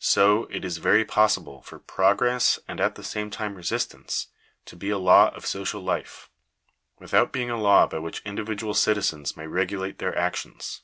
so, 0.00 0.46
it 0.46 0.64
is 0.64 0.78
very 0.78 1.04
possible 1.04 1.62
for" 1.62 1.78
progress, 1.98 2.58
and 2.66 2.80
at 2.80 2.96
the 2.96 3.04
same 3.04 3.30
time 3.30 3.54
resistance," 3.54 4.26
to 4.64 4.74
be 4.74 4.90
a 4.90 4.98
law 4.98 5.28
of 5.36 5.46
social 5.46 5.80
life, 5.80 6.28
without 6.98 7.30
being 7.30 7.48
a 7.48 7.56
law 7.56 7.86
by 7.86 8.00
which 8.00 8.20
individual 8.24 8.74
citizens 8.74 9.36
may 9.36 9.46
regulate 9.46 10.00
their 10.00 10.18
actions. 10.18 10.82